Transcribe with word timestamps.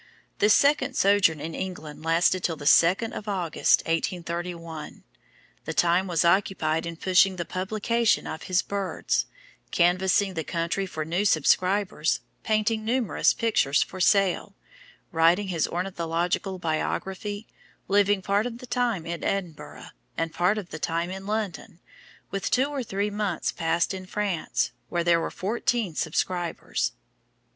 This 0.39 0.55
second 0.55 0.95
sojourn 0.95 1.39
in 1.39 1.53
England 1.53 2.03
lasted 2.03 2.43
till 2.43 2.55
the 2.55 2.65
second 2.65 3.13
of 3.13 3.27
August, 3.27 3.81
1831. 3.81 5.03
The 5.65 5.75
time 5.75 6.07
was 6.07 6.25
occupied 6.25 6.87
in 6.87 6.95
pushing 6.95 7.35
the 7.35 7.45
publication 7.45 8.25
of 8.25 8.41
his 8.49 8.63
"Birds," 8.63 9.27
canvassing 9.69 10.33
the 10.33 10.43
country 10.43 10.87
for 10.87 11.05
new 11.05 11.23
subscribers, 11.23 12.21
painting 12.41 12.83
numerous 12.83 13.31
pictures 13.35 13.83
for 13.83 13.99
sale, 14.01 14.55
writing 15.11 15.49
his 15.49 15.67
"Ornithological 15.67 16.57
Biography," 16.57 17.45
living 17.87 18.23
part 18.23 18.47
of 18.47 18.57
the 18.57 18.65
time 18.65 19.05
in 19.05 19.23
Edinburgh, 19.23 19.89
and 20.17 20.33
part 20.33 20.57
of 20.57 20.69
the 20.71 20.79
time 20.79 21.11
in 21.11 21.27
London, 21.27 21.79
with 22.31 22.49
two 22.49 22.65
or 22.69 22.81
three 22.81 23.11
months 23.11 23.51
passed 23.51 23.93
in 23.93 24.07
France, 24.07 24.71
where 24.89 25.03
there 25.03 25.19
were 25.21 25.29
fourteen 25.29 25.93
subscribers. 25.93 26.93